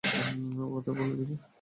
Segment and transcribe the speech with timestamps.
[0.73, 1.35] কথা বলে দেখি?